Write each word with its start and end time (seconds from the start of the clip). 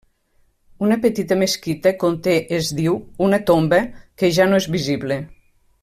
Una 0.85 0.95
petita 1.03 1.37
mesquita 1.41 1.91
conté, 2.03 2.35
es 2.61 2.71
diu, 2.79 2.97
una 3.27 3.41
tomba, 3.53 3.83
que 4.23 4.33
ja 4.39 4.49
no 4.51 4.65
és 4.65 4.71
visible. 4.79 5.21